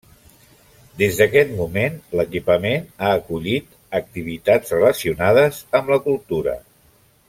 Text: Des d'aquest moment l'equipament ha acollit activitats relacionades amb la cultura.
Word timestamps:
Des 1.01 1.19
d'aquest 1.19 1.51
moment 1.59 1.99
l'equipament 2.21 2.89
ha 3.09 3.13
acollit 3.19 3.79
activitats 4.03 4.75
relacionades 4.79 5.65
amb 5.83 5.97
la 5.97 6.05
cultura. 6.11 6.63